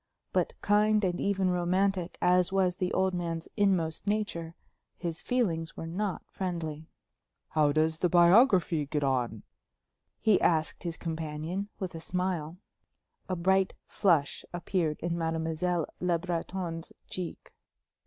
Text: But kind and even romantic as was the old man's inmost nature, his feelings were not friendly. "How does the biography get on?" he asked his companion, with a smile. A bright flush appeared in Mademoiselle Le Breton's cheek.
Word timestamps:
But 0.33 0.53
kind 0.63 1.03
and 1.03 1.19
even 1.21 1.51
romantic 1.51 2.17
as 2.23 2.51
was 2.51 2.77
the 2.77 2.91
old 2.91 3.13
man's 3.13 3.47
inmost 3.55 4.07
nature, 4.07 4.55
his 4.97 5.21
feelings 5.21 5.77
were 5.77 5.85
not 5.85 6.23
friendly. 6.27 6.89
"How 7.49 7.71
does 7.71 7.99
the 7.99 8.09
biography 8.09 8.87
get 8.87 9.03
on?" 9.03 9.43
he 10.19 10.41
asked 10.41 10.81
his 10.81 10.97
companion, 10.97 11.69
with 11.77 11.93
a 11.93 11.99
smile. 11.99 12.57
A 13.29 13.35
bright 13.35 13.75
flush 13.85 14.43
appeared 14.51 14.97
in 15.01 15.19
Mademoiselle 15.19 15.85
Le 15.99 16.17
Breton's 16.17 16.91
cheek. 17.07 17.53